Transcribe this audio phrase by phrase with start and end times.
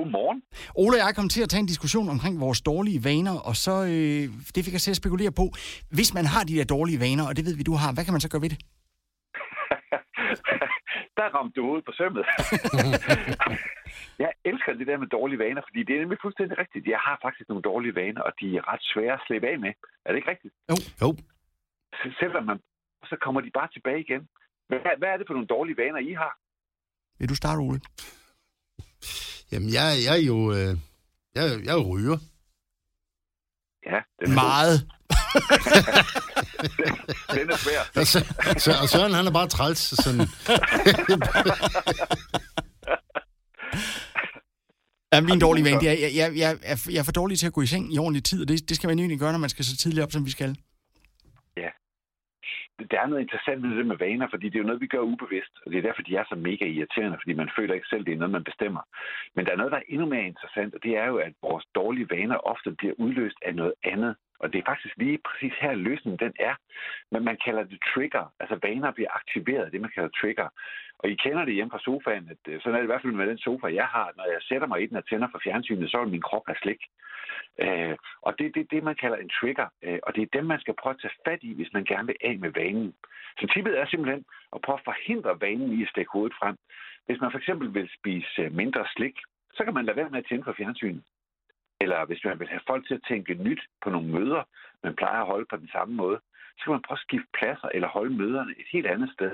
[0.00, 0.38] Godmorgen.
[0.82, 3.74] Ole og jeg kom til at tage en diskussion omkring vores dårlige vaner, og så
[3.94, 5.46] øh, det fik jeg til at spekulere på.
[5.96, 8.14] Hvis man har de der dårlige vaner, og det ved vi, du har, hvad kan
[8.16, 8.60] man så gøre ved det?
[11.18, 12.24] der ramte du hovedet på sømmet.
[14.24, 16.84] jeg elsker det der med dårlige vaner, fordi det er nemlig fuldstændig rigtigt.
[16.94, 19.72] Jeg har faktisk nogle dårlige vaner, og de er ret svære at slippe af med.
[20.04, 20.54] Er det ikke rigtigt?
[20.70, 20.76] Jo.
[21.02, 21.08] Jo.
[22.20, 22.58] Selvom man,
[23.10, 24.22] så kommer de bare tilbage igen.
[24.68, 26.34] Hvad, hvad er det for nogle dårlige vaner, I har?
[27.18, 27.80] Vil du starte, Ole?
[29.52, 30.52] Jamen, jeg, jeg er jo...
[30.52, 30.76] Øh,
[31.34, 32.18] jeg, er- jeg er jo ryger.
[33.86, 34.80] Ja, den er, Meget.
[37.40, 38.00] den er svær.
[38.00, 38.24] Og, så,
[38.58, 39.78] så, og Søren, han er bare træls.
[40.04, 40.20] Sådan.
[45.12, 47.46] Ja, min dårlige vane, det er, jeg, jeg, jeg, er- jeg er for dårlig til
[47.46, 49.38] at gå i seng i ordentlig tid, og det, det skal man egentlig gøre, når
[49.38, 50.56] man skal så tidligt op, som vi skal
[52.90, 55.10] der er noget interessant ved det med vaner, fordi det er jo noget, vi gør
[55.12, 58.04] ubevidst, og det er derfor, de er så mega irriterende, fordi man føler ikke selv,
[58.04, 58.82] det er noget, man bestemmer.
[59.34, 61.64] Men der er noget, der er endnu mere interessant, og det er jo, at vores
[61.74, 64.16] dårlige vaner ofte bliver udløst af noget andet.
[64.40, 66.54] Og det er faktisk lige præcis her, løsningen den er.
[67.12, 68.24] Men man kalder det trigger.
[68.40, 70.48] Altså vaner bliver aktiveret, det man kalder trigger.
[70.98, 73.12] Og I kender det hjemme fra sofaen, at øh, sådan er det i hvert fald
[73.12, 74.12] med den sofa, jeg har.
[74.16, 76.60] Når jeg sætter mig i den og tænder for fjernsynet, så vil min krop have
[76.62, 76.82] slik.
[77.64, 79.68] Øh, og det er det, det, man kalder en trigger.
[79.82, 82.06] Øh, og det er dem, man skal prøve at tage fat i, hvis man gerne
[82.06, 82.94] vil af med vanen.
[83.38, 84.24] Så tippet er simpelthen
[84.54, 86.56] at prøve at forhindre vanen i at stikke hovedet frem.
[87.06, 89.16] Hvis man for eksempel vil spise øh, mindre slik,
[89.56, 91.02] så kan man lade være med at tænde for fjernsynet.
[91.84, 94.42] Eller hvis man vil have folk til at tænke nyt på nogle møder,
[94.84, 96.18] man plejer at holde på den samme måde,
[96.56, 99.32] så kan man prøve at skifte pladser eller holde møderne et helt andet sted.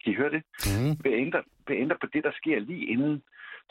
[0.00, 0.42] Kan I høre det?
[0.68, 0.92] Mm.
[1.04, 3.16] Ved at ændre, ved at ændre på det, der sker lige inden,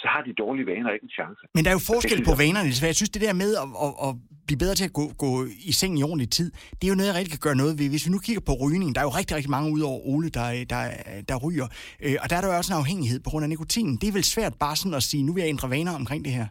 [0.02, 1.41] så har de dårlige vaner ikke en chance.
[1.55, 3.91] Men der er jo forskel på vanerne, så jeg synes, det der med at, at,
[4.07, 4.11] at
[4.47, 5.31] blive bedre til at gå, gå
[5.69, 7.88] i seng i ordentlig tid, det er jo noget, jeg rigtig kan gøre noget ved.
[7.94, 10.29] Hvis vi nu kigger på rygning, der er jo rigtig, rigtig mange ud over Ole,
[10.38, 10.81] der, der,
[11.29, 11.67] der ryger.
[12.05, 13.94] Øh, Og der er der jo også en afhængighed på grund af nikotinen.
[14.02, 16.33] Det er vel svært bare sådan at sige, nu vil jeg ændre vaner omkring det
[16.39, 16.47] her.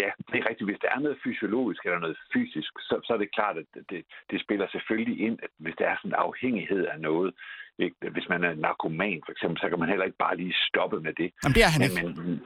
[0.00, 0.70] Ja, det er rigtigt.
[0.70, 4.04] Hvis der er noget fysiologisk eller noget fysisk, så, så er det klart, at det,
[4.30, 7.34] det spiller selvfølgelig ind, at hvis der er sådan en afhængighed af noget,
[7.78, 8.10] ikke?
[8.10, 11.12] hvis man er narkoman for eksempel, så kan man heller ikke bare lige stoppe med
[11.20, 11.28] det.
[11.42, 12.20] Jamen, det er han Men, ikke.
[12.20, 12.42] men,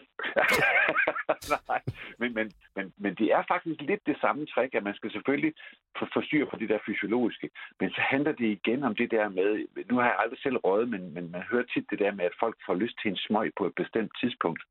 [1.71, 1.81] Nej,
[2.19, 5.53] men, men, men, men det er faktisk lidt det samme trick, at man skal selvfølgelig
[5.99, 7.51] få, få styr på det der fysiologiske.
[7.81, 9.51] Men så handler det igen om det der med,
[9.91, 12.41] nu har jeg aldrig selv røget, men, men man hører tit det der med, at
[12.41, 14.63] folk får lyst til en smøg på et bestemt tidspunkt.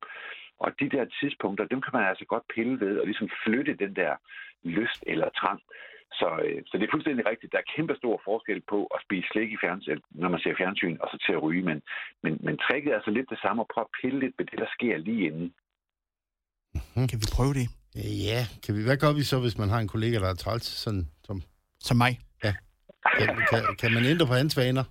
[0.63, 3.95] Og de der tidspunkter, dem kan man altså godt pille ved og ligesom flytte den
[3.95, 4.13] der
[4.77, 5.61] lyst eller trang.
[6.19, 7.51] Så, øh, så det er fuldstændig rigtigt.
[7.51, 10.97] Der er kæmpe stor forskel på at spise slik i fjernsyn, når man ser fjernsyn,
[11.01, 11.63] og så til at ryge.
[11.69, 11.81] Men,
[12.23, 14.59] men, men tricket er altså lidt det samme at prøve at pille lidt ved det,
[14.63, 15.49] der sker lige inden.
[17.11, 17.67] Kan vi prøve det?
[18.29, 20.65] Ja, kan vi, hvad gør vi så, hvis man har en kollega, der er træls?
[20.83, 21.41] Sådan, som,
[21.79, 22.13] Som mig.
[22.41, 22.53] kan,
[23.49, 24.83] kan, kan man ændre på hans vaner?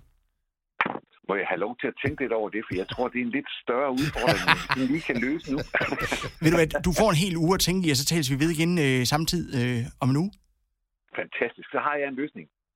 [1.29, 3.25] Må jeg have lov til at tænke lidt over det, for jeg tror, det er
[3.29, 5.57] en lidt større udfordring, end vi lige kan løse nu.
[6.43, 8.37] Ved du hvad, du får en hel uge at tænke i, og så tales vi
[8.43, 10.31] ved igen øh, samtidig øh, om en uge.
[11.19, 11.67] Fantastisk.
[11.75, 12.45] Så har jeg en løsning.